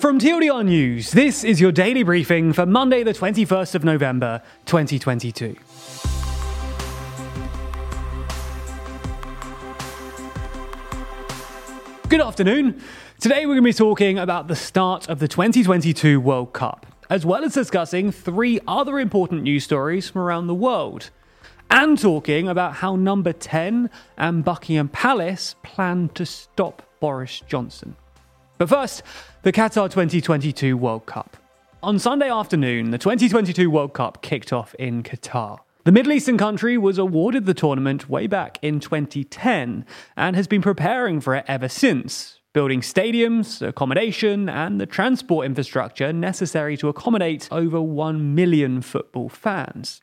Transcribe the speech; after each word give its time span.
From 0.00 0.18
TLDR 0.18 0.64
News, 0.64 1.10
this 1.10 1.44
is 1.44 1.60
your 1.60 1.72
daily 1.72 2.02
briefing 2.02 2.54
for 2.54 2.64
Monday, 2.64 3.02
the 3.02 3.12
21st 3.12 3.74
of 3.74 3.84
November, 3.84 4.40
2022. 4.64 5.54
Good 12.08 12.20
afternoon. 12.22 12.80
Today 13.18 13.44
we're 13.44 13.52
going 13.52 13.56
to 13.56 13.62
be 13.62 13.74
talking 13.74 14.18
about 14.18 14.48
the 14.48 14.56
start 14.56 15.10
of 15.10 15.18
the 15.18 15.28
2022 15.28 16.18
World 16.18 16.54
Cup, 16.54 16.86
as 17.10 17.26
well 17.26 17.44
as 17.44 17.52
discussing 17.52 18.10
three 18.10 18.58
other 18.66 18.98
important 18.98 19.42
news 19.42 19.64
stories 19.64 20.08
from 20.08 20.22
around 20.22 20.46
the 20.46 20.54
world, 20.54 21.10
and 21.68 21.98
talking 21.98 22.48
about 22.48 22.76
how 22.76 22.96
number 22.96 23.34
10 23.34 23.90
and 24.16 24.44
Buckingham 24.46 24.88
Palace 24.88 25.56
plan 25.62 26.08
to 26.14 26.24
stop 26.24 26.88
Boris 27.00 27.42
Johnson. 27.46 27.96
But 28.60 28.68
first, 28.68 29.02
the 29.40 29.52
Qatar 29.52 29.88
2022 29.88 30.76
World 30.76 31.06
Cup. 31.06 31.38
On 31.82 31.98
Sunday 31.98 32.28
afternoon, 32.28 32.90
the 32.90 32.98
2022 32.98 33.70
World 33.70 33.94
Cup 33.94 34.20
kicked 34.20 34.52
off 34.52 34.74
in 34.74 35.02
Qatar. 35.02 35.60
The 35.84 35.92
Middle 35.92 36.12
Eastern 36.12 36.36
country 36.36 36.76
was 36.76 36.98
awarded 36.98 37.46
the 37.46 37.54
tournament 37.54 38.10
way 38.10 38.26
back 38.26 38.58
in 38.60 38.78
2010 38.78 39.86
and 40.14 40.36
has 40.36 40.46
been 40.46 40.60
preparing 40.60 41.22
for 41.22 41.34
it 41.34 41.46
ever 41.48 41.70
since, 41.70 42.40
building 42.52 42.82
stadiums, 42.82 43.66
accommodation, 43.66 44.50
and 44.50 44.78
the 44.78 44.84
transport 44.84 45.46
infrastructure 45.46 46.12
necessary 46.12 46.76
to 46.76 46.90
accommodate 46.90 47.48
over 47.50 47.80
1 47.80 48.34
million 48.34 48.82
football 48.82 49.30
fans. 49.30 50.02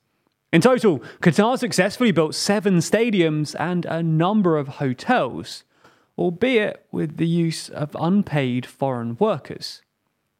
In 0.51 0.61
total, 0.61 0.97
Qatar 1.21 1.59
successfully 1.59 2.11
built 2.11 2.33
seven 2.33 2.77
stadiums 2.77 3.55
and 3.59 3.85
a 3.85 4.01
number 4.01 4.57
of 4.57 4.67
hotels, 4.67 5.63
albeit 6.17 6.85
with 6.91 7.17
the 7.17 7.27
use 7.27 7.69
of 7.69 7.95
unpaid 7.99 8.65
foreign 8.65 9.15
workers. 9.17 9.81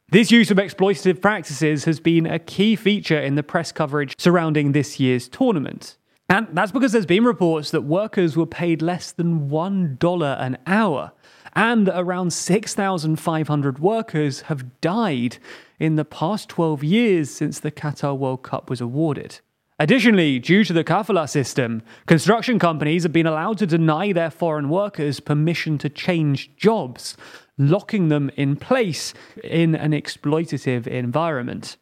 This 0.09 0.31
use 0.31 0.49
of 0.51 0.57
exploitative 0.57 1.21
practices 1.21 1.83
has 1.83 1.99
been 1.99 2.25
a 2.25 2.39
key 2.39 2.77
feature 2.77 3.19
in 3.19 3.35
the 3.35 3.43
press 3.43 3.73
coverage 3.73 4.15
surrounding 4.17 4.71
this 4.71 4.99
year's 4.99 5.27
tournament. 5.27 5.97
And 6.29 6.47
that's 6.53 6.71
because 6.71 6.91
there's 6.91 7.05
been 7.05 7.25
reports 7.25 7.71
that 7.71 7.81
workers 7.81 8.35
were 8.35 8.45
paid 8.45 8.81
less 8.81 9.11
than 9.11 9.49
$1 9.49 10.41
an 10.41 10.57
hour, 10.65 11.11
and 11.53 11.87
that 11.87 11.99
around 11.99 12.31
6,500 12.31 13.79
workers 13.79 14.41
have 14.41 14.79
died 14.81 15.37
in 15.79 15.95
the 15.95 16.05
past 16.05 16.49
12 16.49 16.83
years 16.83 17.29
since 17.29 17.59
the 17.59 17.71
Qatar 17.71 18.17
World 18.17 18.43
Cup 18.43 18.69
was 18.69 18.81
awarded. 18.81 19.39
Additionally, 19.79 20.39
due 20.39 20.63
to 20.63 20.73
the 20.73 20.83
kafala 20.83 21.29
system, 21.29 21.83
construction 22.07 22.57
companies 22.57 23.03
have 23.03 23.13
been 23.13 23.27
allowed 23.27 23.59
to 23.59 23.67
deny 23.67 24.11
their 24.11 24.31
foreign 24.31 24.69
workers 24.69 25.19
permission 25.19 25.77
to 25.77 25.87
change 25.87 26.55
jobs, 26.55 27.15
locking 27.59 28.07
them 28.07 28.31
in 28.35 28.55
place 28.55 29.13
in 29.43 29.75
an 29.75 29.91
exploitative 29.91 30.87
environment. 30.87 31.77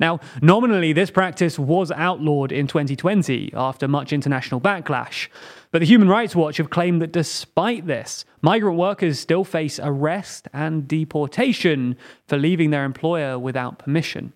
Now, 0.00 0.18
nominally, 0.42 0.92
this 0.92 1.12
practice 1.12 1.56
was 1.56 1.92
outlawed 1.92 2.50
in 2.50 2.66
2020 2.66 3.52
after 3.54 3.86
much 3.86 4.12
international 4.12 4.60
backlash. 4.60 5.28
But 5.70 5.78
the 5.78 5.86
Human 5.86 6.08
Rights 6.08 6.34
Watch 6.34 6.56
have 6.56 6.68
claimed 6.68 7.00
that 7.00 7.12
despite 7.12 7.86
this, 7.86 8.24
migrant 8.42 8.76
workers 8.76 9.20
still 9.20 9.44
face 9.44 9.78
arrest 9.80 10.48
and 10.52 10.88
deportation 10.88 11.96
for 12.26 12.36
leaving 12.36 12.70
their 12.70 12.84
employer 12.84 13.38
without 13.38 13.78
permission. 13.78 14.32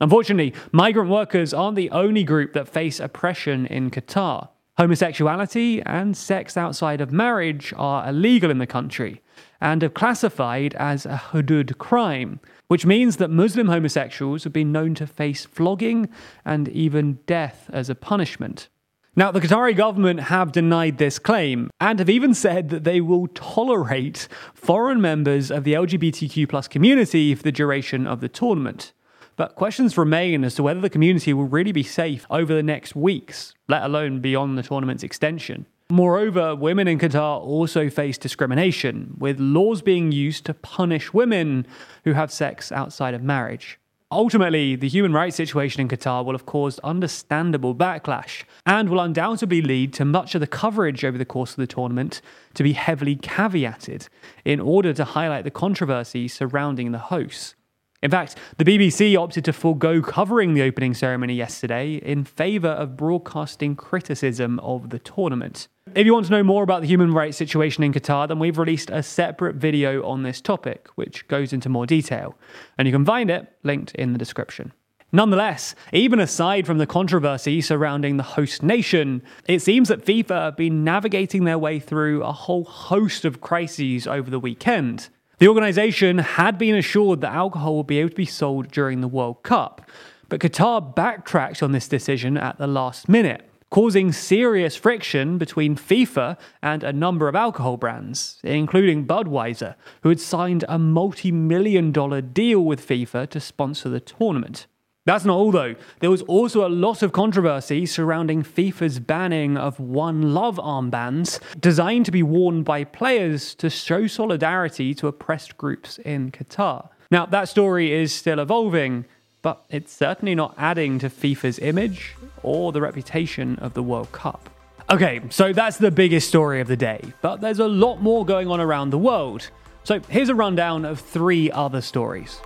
Unfortunately, 0.00 0.52
migrant 0.72 1.08
workers 1.08 1.54
aren't 1.54 1.76
the 1.76 1.90
only 1.90 2.24
group 2.24 2.52
that 2.52 2.68
face 2.68 2.98
oppression 2.98 3.66
in 3.66 3.90
Qatar. 3.90 4.48
Homosexuality 4.76 5.80
and 5.86 6.16
sex 6.16 6.56
outside 6.56 7.00
of 7.00 7.12
marriage 7.12 7.72
are 7.76 8.08
illegal 8.08 8.50
in 8.50 8.58
the 8.58 8.66
country 8.66 9.20
and 9.60 9.84
are 9.84 9.88
classified 9.88 10.74
as 10.74 11.06
a 11.06 11.22
hudud 11.30 11.78
crime, 11.78 12.40
which 12.66 12.84
means 12.84 13.18
that 13.18 13.30
Muslim 13.30 13.68
homosexuals 13.68 14.42
have 14.42 14.52
been 14.52 14.72
known 14.72 14.96
to 14.96 15.06
face 15.06 15.44
flogging 15.44 16.08
and 16.44 16.68
even 16.70 17.20
death 17.26 17.70
as 17.72 17.88
a 17.88 17.94
punishment. 17.94 18.68
Now, 19.14 19.30
the 19.30 19.40
Qatari 19.40 19.76
government 19.76 20.18
have 20.22 20.50
denied 20.50 20.98
this 20.98 21.20
claim 21.20 21.70
and 21.80 22.00
have 22.00 22.10
even 22.10 22.34
said 22.34 22.70
that 22.70 22.82
they 22.82 23.00
will 23.00 23.28
tolerate 23.28 24.26
foreign 24.54 25.00
members 25.00 25.52
of 25.52 25.62
the 25.62 25.74
LGBTQ 25.74 26.68
community 26.68 27.32
for 27.36 27.44
the 27.44 27.52
duration 27.52 28.08
of 28.08 28.20
the 28.20 28.28
tournament. 28.28 28.92
But 29.36 29.56
questions 29.56 29.98
remain 29.98 30.44
as 30.44 30.54
to 30.54 30.62
whether 30.62 30.80
the 30.80 30.90
community 30.90 31.32
will 31.32 31.46
really 31.46 31.72
be 31.72 31.82
safe 31.82 32.26
over 32.30 32.54
the 32.54 32.62
next 32.62 32.94
weeks, 32.94 33.54
let 33.68 33.82
alone 33.82 34.20
beyond 34.20 34.56
the 34.56 34.62
tournament's 34.62 35.02
extension. 35.02 35.66
Moreover, 35.90 36.54
women 36.54 36.88
in 36.88 36.98
Qatar 36.98 37.40
also 37.40 37.90
face 37.90 38.16
discrimination, 38.16 39.14
with 39.18 39.38
laws 39.38 39.82
being 39.82 40.12
used 40.12 40.46
to 40.46 40.54
punish 40.54 41.12
women 41.12 41.66
who 42.04 42.12
have 42.12 42.32
sex 42.32 42.72
outside 42.72 43.12
of 43.12 43.22
marriage. 43.22 43.78
Ultimately, 44.10 44.76
the 44.76 44.88
human 44.88 45.12
rights 45.12 45.36
situation 45.36 45.80
in 45.80 45.88
Qatar 45.88 46.24
will 46.24 46.34
have 46.34 46.46
caused 46.46 46.78
understandable 46.84 47.74
backlash 47.74 48.44
and 48.64 48.88
will 48.88 49.00
undoubtedly 49.00 49.60
lead 49.60 49.92
to 49.94 50.04
much 50.04 50.36
of 50.36 50.40
the 50.40 50.46
coverage 50.46 51.04
over 51.04 51.18
the 51.18 51.24
course 51.24 51.50
of 51.50 51.56
the 51.56 51.66
tournament 51.66 52.22
to 52.54 52.62
be 52.62 52.74
heavily 52.74 53.16
caveated 53.16 54.08
in 54.44 54.60
order 54.60 54.92
to 54.92 55.04
highlight 55.04 55.42
the 55.42 55.50
controversy 55.50 56.28
surrounding 56.28 56.92
the 56.92 56.98
hosts. 56.98 57.56
In 58.04 58.10
fact, 58.10 58.36
the 58.58 58.66
BBC 58.66 59.18
opted 59.18 59.46
to 59.46 59.52
forego 59.54 60.02
covering 60.02 60.52
the 60.52 60.60
opening 60.60 60.92
ceremony 60.92 61.32
yesterday 61.32 61.94
in 61.94 62.24
favour 62.24 62.68
of 62.68 62.98
broadcasting 62.98 63.74
criticism 63.74 64.60
of 64.60 64.90
the 64.90 64.98
tournament. 64.98 65.68
If 65.94 66.04
you 66.04 66.12
want 66.12 66.26
to 66.26 66.32
know 66.32 66.42
more 66.42 66.62
about 66.62 66.82
the 66.82 66.86
human 66.86 67.14
rights 67.14 67.38
situation 67.38 67.82
in 67.82 67.94
Qatar, 67.94 68.28
then 68.28 68.38
we've 68.38 68.58
released 68.58 68.90
a 68.90 69.02
separate 69.02 69.56
video 69.56 70.06
on 70.06 70.22
this 70.22 70.42
topic, 70.42 70.88
which 70.96 71.26
goes 71.28 71.54
into 71.54 71.70
more 71.70 71.86
detail, 71.86 72.36
and 72.76 72.86
you 72.86 72.92
can 72.92 73.06
find 73.06 73.30
it 73.30 73.50
linked 73.62 73.94
in 73.94 74.12
the 74.12 74.18
description. 74.18 74.74
Nonetheless, 75.10 75.74
even 75.94 76.20
aside 76.20 76.66
from 76.66 76.76
the 76.76 76.86
controversy 76.86 77.62
surrounding 77.62 78.18
the 78.18 78.22
host 78.22 78.62
nation, 78.62 79.22
it 79.48 79.62
seems 79.62 79.88
that 79.88 80.04
FIFA 80.04 80.44
have 80.44 80.56
been 80.58 80.84
navigating 80.84 81.44
their 81.44 81.58
way 81.58 81.80
through 81.80 82.22
a 82.22 82.32
whole 82.32 82.64
host 82.64 83.24
of 83.24 83.40
crises 83.40 84.06
over 84.06 84.28
the 84.28 84.40
weekend. 84.40 85.08
The 85.38 85.48
organisation 85.48 86.18
had 86.18 86.58
been 86.58 86.76
assured 86.76 87.20
that 87.20 87.32
alcohol 87.32 87.76
would 87.78 87.88
be 87.88 87.98
able 87.98 88.10
to 88.10 88.14
be 88.16 88.24
sold 88.24 88.70
during 88.70 89.00
the 89.00 89.08
World 89.08 89.42
Cup, 89.42 89.90
but 90.28 90.40
Qatar 90.40 90.94
backtracked 90.94 91.62
on 91.62 91.72
this 91.72 91.88
decision 91.88 92.36
at 92.36 92.58
the 92.58 92.68
last 92.68 93.08
minute, 93.08 93.50
causing 93.70 94.12
serious 94.12 94.76
friction 94.76 95.36
between 95.36 95.74
FIFA 95.74 96.38
and 96.62 96.84
a 96.84 96.92
number 96.92 97.26
of 97.26 97.34
alcohol 97.34 97.76
brands, 97.76 98.38
including 98.44 99.06
Budweiser, 99.06 99.74
who 100.02 100.08
had 100.08 100.20
signed 100.20 100.64
a 100.68 100.78
multi 100.78 101.32
million 101.32 101.90
dollar 101.90 102.20
deal 102.20 102.60
with 102.60 102.86
FIFA 102.86 103.28
to 103.30 103.40
sponsor 103.40 103.88
the 103.88 104.00
tournament. 104.00 104.68
That's 105.06 105.26
not 105.26 105.36
all, 105.36 105.50
though. 105.50 105.74
There 106.00 106.10
was 106.10 106.22
also 106.22 106.66
a 106.66 106.70
lot 106.70 107.02
of 107.02 107.12
controversy 107.12 107.84
surrounding 107.84 108.42
FIFA's 108.42 109.00
banning 109.00 109.58
of 109.58 109.78
One 109.78 110.32
Love 110.32 110.56
armbands 110.56 111.40
designed 111.60 112.06
to 112.06 112.10
be 112.10 112.22
worn 112.22 112.62
by 112.62 112.84
players 112.84 113.54
to 113.56 113.68
show 113.68 114.06
solidarity 114.06 114.94
to 114.94 115.06
oppressed 115.06 115.58
groups 115.58 115.98
in 115.98 116.30
Qatar. 116.30 116.88
Now, 117.10 117.26
that 117.26 117.50
story 117.50 117.92
is 117.92 118.14
still 118.14 118.38
evolving, 118.38 119.04
but 119.42 119.62
it's 119.68 119.92
certainly 119.92 120.34
not 120.34 120.54
adding 120.56 120.98
to 121.00 121.10
FIFA's 121.10 121.58
image 121.58 122.16
or 122.42 122.72
the 122.72 122.80
reputation 122.80 123.58
of 123.58 123.74
the 123.74 123.82
World 123.82 124.10
Cup. 124.12 124.48
Okay, 124.90 125.20
so 125.28 125.52
that's 125.52 125.76
the 125.76 125.90
biggest 125.90 126.28
story 126.28 126.62
of 126.62 126.66
the 126.66 126.76
day, 126.76 127.00
but 127.20 127.42
there's 127.42 127.58
a 127.58 127.68
lot 127.68 128.00
more 128.00 128.24
going 128.24 128.48
on 128.48 128.58
around 128.58 128.88
the 128.88 128.98
world. 128.98 129.50
So 129.82 130.00
here's 130.08 130.30
a 130.30 130.34
rundown 130.34 130.86
of 130.86 130.98
three 130.98 131.50
other 131.50 131.82
stories. 131.82 132.40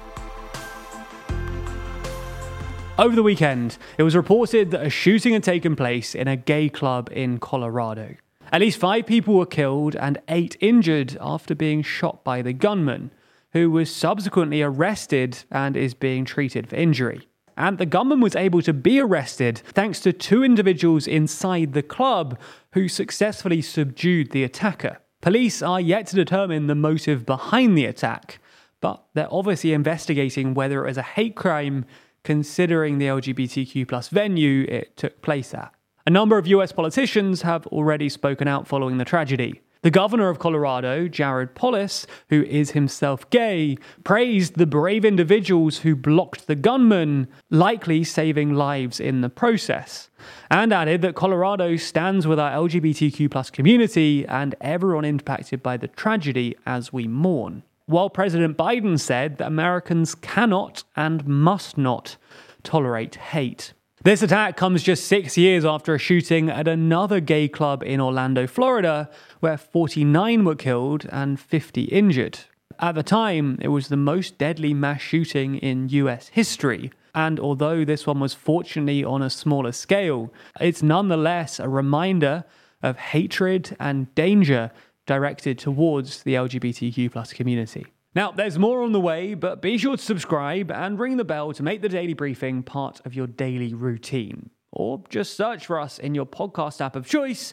Over 2.98 3.14
the 3.14 3.22
weekend, 3.22 3.78
it 3.96 4.02
was 4.02 4.16
reported 4.16 4.72
that 4.72 4.84
a 4.84 4.90
shooting 4.90 5.32
had 5.32 5.44
taken 5.44 5.76
place 5.76 6.16
in 6.16 6.26
a 6.26 6.34
gay 6.34 6.68
club 6.68 7.08
in 7.12 7.38
Colorado. 7.38 8.16
At 8.50 8.60
least 8.60 8.80
five 8.80 9.06
people 9.06 9.34
were 9.34 9.46
killed 9.46 9.94
and 9.94 10.20
eight 10.26 10.56
injured 10.58 11.16
after 11.20 11.54
being 11.54 11.82
shot 11.82 12.24
by 12.24 12.42
the 12.42 12.52
gunman, 12.52 13.12
who 13.52 13.70
was 13.70 13.94
subsequently 13.94 14.62
arrested 14.62 15.44
and 15.52 15.76
is 15.76 15.94
being 15.94 16.24
treated 16.24 16.68
for 16.68 16.74
injury. 16.74 17.28
And 17.56 17.78
the 17.78 17.86
gunman 17.86 18.18
was 18.18 18.34
able 18.34 18.62
to 18.62 18.72
be 18.72 18.98
arrested 18.98 19.58
thanks 19.58 20.00
to 20.00 20.12
two 20.12 20.42
individuals 20.42 21.06
inside 21.06 21.74
the 21.74 21.84
club 21.84 22.36
who 22.72 22.88
successfully 22.88 23.62
subdued 23.62 24.32
the 24.32 24.42
attacker. 24.42 24.98
Police 25.20 25.62
are 25.62 25.80
yet 25.80 26.08
to 26.08 26.16
determine 26.16 26.66
the 26.66 26.74
motive 26.74 27.24
behind 27.24 27.78
the 27.78 27.84
attack, 27.84 28.40
but 28.80 29.04
they're 29.14 29.32
obviously 29.32 29.72
investigating 29.72 30.52
whether 30.52 30.84
it 30.84 30.88
was 30.88 30.98
a 30.98 31.02
hate 31.02 31.36
crime 31.36 31.84
considering 32.22 32.98
the 32.98 33.06
LGBTQ 33.06 33.88
plus 33.88 34.08
venue 34.08 34.64
it 34.68 34.96
took 34.96 35.20
place 35.22 35.54
at. 35.54 35.72
A 36.06 36.10
number 36.10 36.38
of 36.38 36.46
US 36.46 36.72
politicians 36.72 37.42
have 37.42 37.66
already 37.66 38.08
spoken 38.08 38.48
out 38.48 38.66
following 38.66 38.98
the 38.98 39.04
tragedy. 39.04 39.60
The 39.82 39.90
governor 39.92 40.28
of 40.28 40.40
Colorado, 40.40 41.06
Jared 41.06 41.54
Polis, 41.54 42.04
who 42.30 42.42
is 42.42 42.72
himself 42.72 43.28
gay, 43.30 43.76
praised 44.02 44.56
the 44.56 44.66
brave 44.66 45.04
individuals 45.04 45.78
who 45.78 45.94
blocked 45.94 46.48
the 46.48 46.56
gunman, 46.56 47.28
likely 47.48 48.02
saving 48.02 48.54
lives 48.54 48.98
in 48.98 49.20
the 49.20 49.28
process, 49.28 50.10
and 50.50 50.72
added 50.72 51.00
that 51.02 51.14
Colorado 51.14 51.76
stands 51.76 52.26
with 52.26 52.40
our 52.40 52.50
LGBTQ 52.50 53.52
community 53.52 54.26
and 54.26 54.56
everyone 54.60 55.04
impacted 55.04 55.62
by 55.62 55.76
the 55.76 55.88
tragedy 55.88 56.56
as 56.66 56.92
we 56.92 57.06
mourn. 57.06 57.62
While 57.88 58.10
President 58.10 58.56
Biden 58.56 59.00
said 59.00 59.38
that 59.38 59.46
Americans 59.46 60.14
cannot 60.14 60.84
and 60.94 61.26
must 61.26 61.78
not 61.78 62.18
tolerate 62.62 63.16
hate. 63.16 63.72
This 64.04 64.22
attack 64.22 64.56
comes 64.56 64.82
just 64.82 65.06
six 65.06 65.38
years 65.38 65.64
after 65.64 65.94
a 65.94 65.98
shooting 65.98 66.50
at 66.50 66.68
another 66.68 67.18
gay 67.18 67.48
club 67.48 67.82
in 67.82 67.98
Orlando, 68.00 68.46
Florida, 68.46 69.10
where 69.40 69.56
49 69.56 70.44
were 70.44 70.54
killed 70.54 71.06
and 71.10 71.40
50 71.40 71.84
injured. 71.84 72.40
At 72.78 72.94
the 72.94 73.02
time, 73.02 73.58
it 73.60 73.68
was 73.68 73.88
the 73.88 73.96
most 73.96 74.36
deadly 74.36 74.74
mass 74.74 75.00
shooting 75.00 75.56
in 75.56 75.88
US 75.88 76.28
history. 76.28 76.92
And 77.14 77.40
although 77.40 77.86
this 77.86 78.06
one 78.06 78.20
was 78.20 78.34
fortunately 78.34 79.02
on 79.02 79.22
a 79.22 79.30
smaller 79.30 79.72
scale, 79.72 80.32
it's 80.60 80.82
nonetheless 80.82 81.58
a 81.58 81.68
reminder 81.68 82.44
of 82.82 82.98
hatred 82.98 83.74
and 83.80 84.14
danger 84.14 84.70
directed 85.08 85.58
towards 85.58 86.22
the 86.22 86.34
LGBTQ 86.34 87.10
plus 87.10 87.32
community. 87.32 87.86
Now, 88.14 88.30
there's 88.30 88.58
more 88.58 88.82
on 88.82 88.92
the 88.92 89.00
way, 89.00 89.34
but 89.34 89.60
be 89.60 89.76
sure 89.78 89.96
to 89.96 90.02
subscribe 90.02 90.70
and 90.70 90.98
ring 90.98 91.16
the 91.16 91.24
bell 91.24 91.52
to 91.52 91.62
make 91.62 91.82
the 91.82 91.88
daily 91.88 92.14
briefing 92.14 92.62
part 92.62 93.00
of 93.04 93.14
your 93.14 93.26
daily 93.26 93.74
routine. 93.74 94.50
Or 94.70 95.02
just 95.08 95.36
search 95.36 95.66
for 95.66 95.80
us 95.80 95.98
in 95.98 96.14
your 96.14 96.26
podcast 96.26 96.80
app 96.80 96.94
of 96.94 97.08
choice 97.08 97.52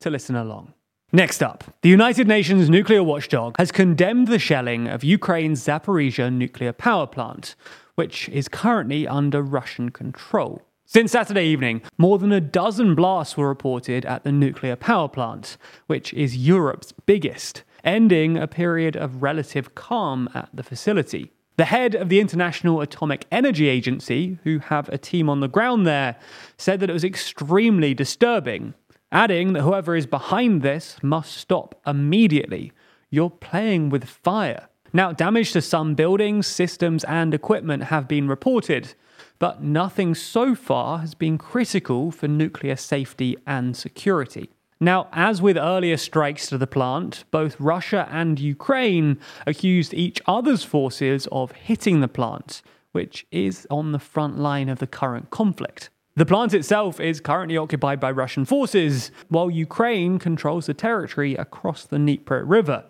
to 0.00 0.10
listen 0.10 0.36
along. 0.36 0.74
Next 1.12 1.42
up, 1.42 1.64
the 1.82 1.88
United 1.88 2.26
Nations 2.26 2.68
nuclear 2.68 3.02
watchdog 3.02 3.54
has 3.58 3.70
condemned 3.70 4.26
the 4.26 4.40
shelling 4.40 4.88
of 4.88 5.04
Ukraine's 5.04 5.64
Zaporizhia 5.64 6.32
nuclear 6.32 6.72
power 6.72 7.06
plant, 7.06 7.54
which 7.94 8.28
is 8.30 8.48
currently 8.48 9.06
under 9.06 9.40
Russian 9.40 9.90
control. 9.90 10.65
Since 10.88 11.10
Saturday 11.10 11.46
evening, 11.46 11.82
more 11.98 12.16
than 12.16 12.30
a 12.30 12.40
dozen 12.40 12.94
blasts 12.94 13.36
were 13.36 13.48
reported 13.48 14.06
at 14.06 14.22
the 14.22 14.30
nuclear 14.30 14.76
power 14.76 15.08
plant, 15.08 15.56
which 15.88 16.14
is 16.14 16.36
Europe's 16.36 16.92
biggest 16.92 17.64
ending 17.82 18.36
a 18.36 18.46
period 18.46 18.96
of 18.96 19.20
relative 19.20 19.74
calm 19.74 20.28
at 20.32 20.48
the 20.54 20.62
facility. 20.62 21.32
The 21.56 21.64
head 21.64 21.96
of 21.96 22.08
the 22.08 22.20
International 22.20 22.80
Atomic 22.80 23.26
Energy 23.32 23.68
Agency, 23.68 24.38
who 24.44 24.60
have 24.60 24.88
a 24.88 24.98
team 24.98 25.28
on 25.28 25.40
the 25.40 25.48
ground 25.48 25.88
there, 25.88 26.16
said 26.56 26.78
that 26.78 26.90
it 26.90 26.92
was 26.92 27.04
extremely 27.04 27.92
disturbing, 27.92 28.74
adding 29.10 29.54
that 29.54 29.62
whoever 29.62 29.96
is 29.96 30.06
behind 30.06 30.62
this 30.62 30.98
must 31.02 31.36
stop 31.36 31.80
immediately. 31.84 32.70
You're 33.10 33.30
playing 33.30 33.90
with 33.90 34.04
fire. 34.04 34.68
Now, 34.92 35.10
damage 35.10 35.52
to 35.52 35.60
some 35.60 35.96
buildings, 35.96 36.46
systems, 36.46 37.02
and 37.04 37.34
equipment 37.34 37.84
have 37.84 38.06
been 38.06 38.28
reported, 38.28 38.94
but 39.38 39.62
nothing 39.62 40.14
so 40.14 40.54
far 40.54 40.98
has 40.98 41.14
been 41.14 41.38
critical 41.38 42.10
for 42.10 42.28
nuclear 42.28 42.76
safety 42.76 43.36
and 43.46 43.76
security. 43.76 44.50
Now, 44.78 45.08
as 45.12 45.40
with 45.40 45.56
earlier 45.56 45.96
strikes 45.96 46.48
to 46.48 46.58
the 46.58 46.66
plant, 46.66 47.24
both 47.30 47.58
Russia 47.58 48.06
and 48.10 48.38
Ukraine 48.38 49.18
accused 49.46 49.94
each 49.94 50.20
other's 50.26 50.64
forces 50.64 51.26
of 51.32 51.52
hitting 51.52 52.00
the 52.00 52.08
plant, 52.08 52.60
which 52.92 53.26
is 53.30 53.66
on 53.70 53.92
the 53.92 53.98
front 53.98 54.38
line 54.38 54.68
of 54.68 54.78
the 54.78 54.86
current 54.86 55.30
conflict. 55.30 55.88
The 56.14 56.26
plant 56.26 56.54
itself 56.54 56.98
is 56.98 57.20
currently 57.20 57.58
occupied 57.58 58.00
by 58.00 58.10
Russian 58.10 58.44
forces, 58.46 59.10
while 59.28 59.50
Ukraine 59.50 60.18
controls 60.18 60.66
the 60.66 60.74
territory 60.74 61.34
across 61.34 61.84
the 61.84 61.98
Dnieper 61.98 62.44
River. 62.44 62.84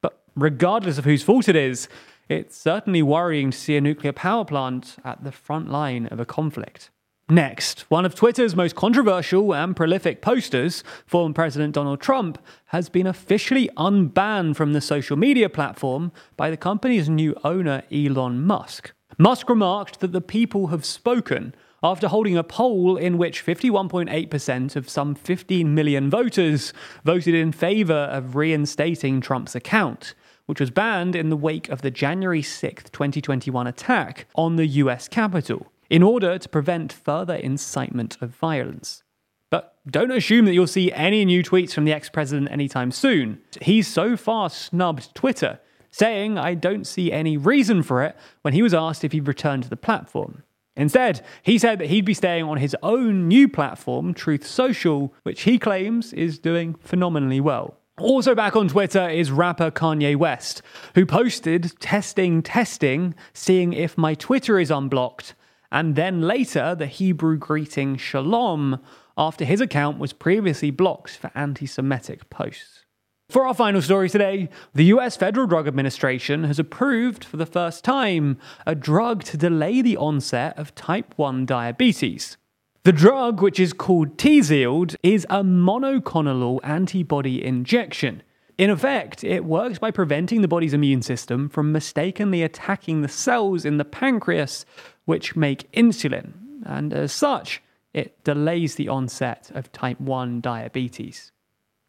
But 0.00 0.22
regardless 0.34 0.96
of 0.96 1.04
whose 1.04 1.22
fault 1.22 1.48
it 1.48 1.56
is, 1.56 1.88
it's 2.30 2.56
certainly 2.56 3.02
worrying 3.02 3.50
to 3.50 3.58
see 3.58 3.76
a 3.76 3.80
nuclear 3.80 4.12
power 4.12 4.44
plant 4.44 4.96
at 5.04 5.24
the 5.24 5.32
front 5.32 5.68
line 5.68 6.06
of 6.06 6.20
a 6.20 6.24
conflict. 6.24 6.90
Next, 7.28 7.82
one 7.90 8.04
of 8.04 8.14
Twitter's 8.14 8.56
most 8.56 8.74
controversial 8.74 9.54
and 9.54 9.76
prolific 9.76 10.22
posters, 10.22 10.82
former 11.06 11.34
President 11.34 11.74
Donald 11.74 12.00
Trump, 12.00 12.38
has 12.66 12.88
been 12.88 13.06
officially 13.06 13.68
unbanned 13.76 14.56
from 14.56 14.72
the 14.72 14.80
social 14.80 15.16
media 15.16 15.48
platform 15.48 16.12
by 16.36 16.50
the 16.50 16.56
company's 16.56 17.08
new 17.08 17.34
owner, 17.44 17.82
Elon 17.92 18.42
Musk. 18.42 18.92
Musk 19.18 19.48
remarked 19.48 20.00
that 20.00 20.12
the 20.12 20.20
people 20.20 20.68
have 20.68 20.84
spoken 20.84 21.54
after 21.82 22.08
holding 22.08 22.36
a 22.36 22.44
poll 22.44 22.96
in 22.96 23.16
which 23.16 23.44
51.8% 23.44 24.76
of 24.76 24.88
some 24.88 25.14
15 25.14 25.74
million 25.74 26.10
voters 26.10 26.72
voted 27.04 27.34
in 27.34 27.52
favor 27.52 27.92
of 27.92 28.36
reinstating 28.36 29.20
Trump's 29.20 29.54
account, 29.54 30.14
which 30.50 30.58
was 30.58 30.70
banned 30.70 31.14
in 31.14 31.30
the 31.30 31.36
wake 31.36 31.68
of 31.68 31.80
the 31.80 31.92
January 31.92 32.42
6, 32.42 32.90
2021 32.90 33.68
attack 33.68 34.26
on 34.34 34.56
the 34.56 34.66
US 34.66 35.06
Capitol 35.06 35.70
in 35.88 36.02
order 36.02 36.38
to 36.38 36.48
prevent 36.48 36.92
further 36.92 37.36
incitement 37.36 38.18
of 38.20 38.30
violence. 38.30 39.04
But 39.48 39.76
don't 39.88 40.10
assume 40.10 40.46
that 40.46 40.52
you'll 40.52 40.66
see 40.66 40.90
any 40.90 41.24
new 41.24 41.44
tweets 41.44 41.72
from 41.72 41.84
the 41.84 41.92
ex 41.92 42.08
president 42.08 42.50
anytime 42.50 42.90
soon. 42.90 43.38
He's 43.62 43.86
so 43.86 44.16
far 44.16 44.50
snubbed 44.50 45.14
Twitter, 45.14 45.60
saying, 45.92 46.36
I 46.36 46.54
don't 46.54 46.84
see 46.84 47.12
any 47.12 47.36
reason 47.36 47.84
for 47.84 48.02
it, 48.02 48.16
when 48.42 48.52
he 48.52 48.62
was 48.62 48.74
asked 48.74 49.04
if 49.04 49.12
he'd 49.12 49.28
return 49.28 49.60
to 49.62 49.70
the 49.70 49.76
platform. 49.76 50.42
Instead, 50.76 51.24
he 51.44 51.58
said 51.58 51.78
that 51.78 51.90
he'd 51.90 52.04
be 52.04 52.14
staying 52.14 52.44
on 52.44 52.56
his 52.56 52.76
own 52.82 53.28
new 53.28 53.48
platform, 53.48 54.14
Truth 54.14 54.44
Social, 54.44 55.14
which 55.22 55.42
he 55.42 55.60
claims 55.60 56.12
is 56.12 56.40
doing 56.40 56.74
phenomenally 56.74 57.40
well. 57.40 57.76
Also 58.00 58.34
back 58.34 58.56
on 58.56 58.66
Twitter 58.66 59.10
is 59.10 59.30
rapper 59.30 59.70
Kanye 59.70 60.16
West, 60.16 60.62
who 60.94 61.04
posted 61.04 61.78
testing, 61.80 62.42
testing, 62.42 63.14
seeing 63.34 63.74
if 63.74 63.98
my 63.98 64.14
Twitter 64.14 64.58
is 64.58 64.70
unblocked, 64.70 65.34
and 65.70 65.96
then 65.96 66.22
later 66.22 66.74
the 66.74 66.86
Hebrew 66.86 67.36
greeting 67.36 67.98
Shalom 67.98 68.80
after 69.18 69.44
his 69.44 69.60
account 69.60 69.98
was 69.98 70.14
previously 70.14 70.70
blocked 70.70 71.14
for 71.14 71.30
anti 71.34 71.66
Semitic 71.66 72.30
posts. 72.30 72.86
For 73.28 73.46
our 73.46 73.52
final 73.54 73.82
story 73.82 74.08
today, 74.08 74.48
the 74.72 74.86
US 74.86 75.16
Federal 75.16 75.46
Drug 75.46 75.68
Administration 75.68 76.44
has 76.44 76.58
approved 76.58 77.22
for 77.22 77.36
the 77.36 77.44
first 77.44 77.84
time 77.84 78.38
a 78.66 78.74
drug 78.74 79.24
to 79.24 79.36
delay 79.36 79.82
the 79.82 79.98
onset 79.98 80.58
of 80.58 80.74
type 80.74 81.12
1 81.16 81.44
diabetes. 81.44 82.38
The 82.82 82.92
drug, 82.92 83.42
which 83.42 83.60
is 83.60 83.74
called 83.74 84.16
Tzield, 84.16 84.96
is 85.02 85.26
a 85.28 85.44
monoclonal 85.44 86.60
antibody 86.62 87.44
injection. 87.44 88.22
In 88.56 88.70
effect, 88.70 89.22
it 89.22 89.44
works 89.44 89.78
by 89.78 89.90
preventing 89.90 90.40
the 90.40 90.48
body's 90.48 90.72
immune 90.72 91.02
system 91.02 91.50
from 91.50 91.72
mistakenly 91.72 92.42
attacking 92.42 93.02
the 93.02 93.08
cells 93.08 93.66
in 93.66 93.76
the 93.76 93.84
pancreas 93.84 94.64
which 95.04 95.36
make 95.36 95.70
insulin, 95.72 96.32
and 96.64 96.94
as 96.94 97.12
such, 97.12 97.62
it 97.92 98.24
delays 98.24 98.76
the 98.76 98.88
onset 98.88 99.50
of 99.54 99.70
type 99.72 100.00
1 100.00 100.40
diabetes. 100.40 101.32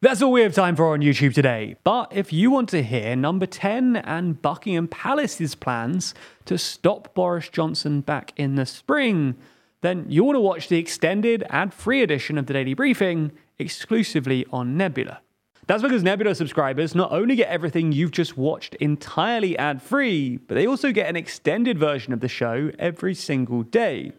That's 0.02 0.22
all 0.22 0.34
we 0.34 0.42
have 0.42 0.54
time 0.54 0.76
for 0.76 0.92
on 0.92 1.00
YouTube 1.00 1.34
today. 1.34 1.78
But 1.86 2.12
if 2.12 2.34
you 2.34 2.52
want 2.52 2.68
to 2.70 2.84
hear 2.84 3.16
number 3.16 3.46
10 3.46 3.96
and 3.96 4.42
Buckingham 4.42 4.90
Palace's 4.90 5.56
plans 5.56 6.14
to 6.44 6.58
stop 6.58 7.14
Boris 7.14 7.48
Johnson 7.48 8.02
back 8.02 8.33
in 8.36 8.56
the 8.56 8.66
spring, 8.66 9.38
then 9.81 10.06
you 10.07 10.23
want 10.23 10.35
to 10.35 10.42
watch 10.42 10.68
the 10.68 10.78
extended 10.78 11.44
ad 11.50 11.73
free 11.73 12.02
edition 12.02 12.38
of 12.38 12.45
the 12.45 12.54
Daily 12.54 12.73
Briefing 12.73 13.31
exclusively 13.59 14.45
on 14.52 14.78
Nebula. 14.78 15.21
That's 15.68 15.83
because 15.83 16.04
Nebula 16.04 16.35
subscribers 16.35 16.95
not 16.95 17.11
only 17.11 17.35
get 17.35 17.47
everything 17.50 17.92
you've 17.92 18.11
just 18.11 18.38
watched 18.38 18.76
entirely 18.76 19.57
ad 19.57 19.81
free, 19.81 20.38
but 20.38 20.56
they 20.56 20.68
also 20.68 20.92
get 20.92 21.09
an 21.09 21.16
extended 21.16 21.78
version 21.78 22.14
of 22.14 22.19
the 22.19 22.28
show 22.28 22.71
every 22.80 23.14
single 23.14 23.64
day, 23.64 24.11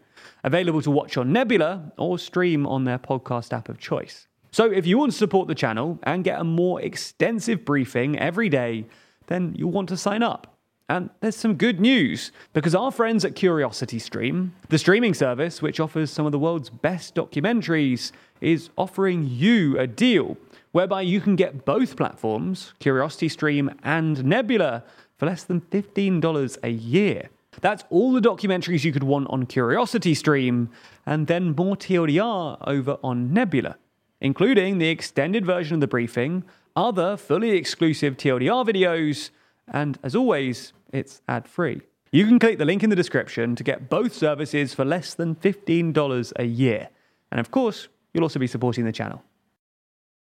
available 0.44 0.82
to 0.82 0.90
watch 0.90 1.16
on 1.16 1.32
Nebula 1.32 1.92
or 1.98 2.18
stream 2.18 2.66
on 2.66 2.84
their 2.84 2.98
podcast 2.98 3.52
app 3.52 3.68
of 3.68 3.78
choice. 3.78 4.28
So 4.50 4.70
if 4.70 4.86
you 4.86 4.98
want 4.98 5.12
to 5.12 5.18
support 5.18 5.48
the 5.48 5.54
channel 5.54 5.98
and 6.02 6.24
get 6.24 6.40
a 6.40 6.44
more 6.44 6.80
extensive 6.80 7.64
briefing 7.64 8.18
every 8.18 8.48
day, 8.48 8.86
then 9.26 9.54
you'll 9.56 9.70
want 9.72 9.88
to 9.90 9.96
sign 9.96 10.22
up. 10.22 10.51
And 10.92 11.08
there's 11.20 11.36
some 11.36 11.54
good 11.54 11.80
news 11.80 12.32
because 12.52 12.74
our 12.74 12.90
friends 12.90 13.24
at 13.24 13.34
Curiosity 13.34 13.98
Stream, 13.98 14.54
the 14.68 14.76
streaming 14.76 15.14
service 15.14 15.62
which 15.62 15.80
offers 15.80 16.10
some 16.10 16.26
of 16.26 16.32
the 16.32 16.38
world's 16.38 16.68
best 16.68 17.14
documentaries, 17.14 18.12
is 18.42 18.68
offering 18.76 19.26
you 19.26 19.78
a 19.78 19.86
deal 19.86 20.36
whereby 20.72 21.00
you 21.00 21.22
can 21.22 21.34
get 21.34 21.64
both 21.64 21.96
platforms, 21.96 22.74
Curiosity 22.78 23.30
Stream 23.30 23.70
and 23.82 24.22
Nebula, 24.22 24.84
for 25.16 25.24
less 25.24 25.44
than 25.44 25.62
$15 25.62 26.58
a 26.62 26.68
year. 26.68 27.30
That's 27.62 27.84
all 27.88 28.12
the 28.12 28.20
documentaries 28.20 28.84
you 28.84 28.92
could 28.92 29.02
want 29.02 29.30
on 29.30 29.46
Curiosity 29.46 30.12
Stream, 30.12 30.68
and 31.06 31.26
then 31.26 31.54
more 31.56 31.74
TLDR 31.74 32.58
over 32.66 32.98
on 33.02 33.32
Nebula, 33.32 33.76
including 34.20 34.76
the 34.76 34.90
extended 34.90 35.46
version 35.46 35.76
of 35.76 35.80
the 35.80 35.86
briefing, 35.86 36.44
other 36.76 37.16
fully 37.16 37.52
exclusive 37.52 38.18
TLDR 38.18 38.66
videos, 38.66 39.30
and 39.72 39.98
as 40.02 40.14
always, 40.14 40.72
it's 40.92 41.22
ad 41.26 41.48
free. 41.48 41.80
You 42.12 42.26
can 42.26 42.38
click 42.38 42.58
the 42.58 42.66
link 42.66 42.82
in 42.82 42.90
the 42.90 42.96
description 42.96 43.56
to 43.56 43.64
get 43.64 43.88
both 43.88 44.12
services 44.12 44.74
for 44.74 44.84
less 44.84 45.14
than 45.14 45.34
$15 45.34 46.32
a 46.36 46.44
year. 46.44 46.90
And 47.30 47.40
of 47.40 47.50
course, 47.50 47.88
you'll 48.12 48.24
also 48.24 48.38
be 48.38 48.46
supporting 48.46 48.84
the 48.84 48.92
channel. 48.92 49.22